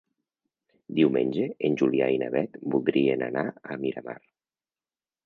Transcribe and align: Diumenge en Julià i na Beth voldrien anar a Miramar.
Diumenge 0.99 1.43
en 1.69 1.77
Julià 1.81 2.07
i 2.13 2.17
na 2.21 2.29
Beth 2.37 2.57
voldrien 2.77 3.25
anar 3.27 3.45
a 3.47 3.79
Miramar. 3.85 4.17